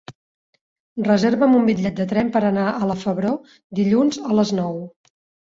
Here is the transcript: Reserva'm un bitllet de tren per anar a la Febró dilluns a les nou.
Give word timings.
Reserva'm 1.07 1.53
un 1.57 1.67
bitllet 1.67 1.99
de 1.99 2.07
tren 2.13 2.33
per 2.39 2.41
anar 2.49 2.65
a 2.79 2.89
la 2.93 2.97
Febró 3.03 3.35
dilluns 3.83 4.21
a 4.33 4.41
les 4.43 4.57
nou. 4.63 4.83